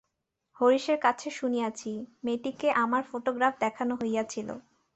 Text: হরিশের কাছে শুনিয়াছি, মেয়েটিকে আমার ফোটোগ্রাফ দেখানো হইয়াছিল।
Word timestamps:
হরিশের 0.57 0.99
কাছে 0.99 1.27
শুনিয়াছি, 1.31 1.91
মেয়েটিকে 2.23 2.67
আমার 2.83 3.01
ফোটোগ্রাফ 3.09 3.53
দেখানো 3.59 3.93
হইয়াছিল। 4.01 4.49